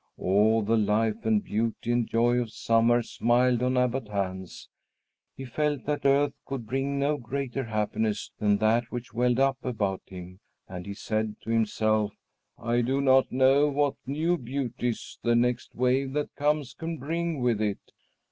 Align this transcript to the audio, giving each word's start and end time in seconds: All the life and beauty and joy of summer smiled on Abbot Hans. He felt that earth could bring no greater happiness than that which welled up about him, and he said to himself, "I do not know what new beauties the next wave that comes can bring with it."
All 0.17 0.63
the 0.63 0.77
life 0.77 1.27
and 1.27 1.43
beauty 1.43 1.91
and 1.91 2.09
joy 2.09 2.37
of 2.37 2.51
summer 2.51 3.03
smiled 3.03 3.61
on 3.61 3.77
Abbot 3.77 4.07
Hans. 4.07 4.67
He 5.37 5.45
felt 5.45 5.85
that 5.85 6.07
earth 6.07 6.33
could 6.43 6.65
bring 6.65 6.97
no 6.97 7.17
greater 7.17 7.65
happiness 7.65 8.31
than 8.39 8.57
that 8.57 8.85
which 8.91 9.13
welled 9.13 9.39
up 9.39 9.59
about 9.63 10.01
him, 10.07 10.39
and 10.67 10.87
he 10.87 10.95
said 10.95 11.35
to 11.41 11.51
himself, 11.51 12.13
"I 12.57 12.81
do 12.81 12.99
not 12.99 13.31
know 13.31 13.67
what 13.69 13.93
new 14.07 14.39
beauties 14.39 15.19
the 15.21 15.35
next 15.35 15.75
wave 15.75 16.13
that 16.13 16.33
comes 16.35 16.73
can 16.73 16.97
bring 16.97 17.39
with 17.39 17.61
it." 17.61 17.91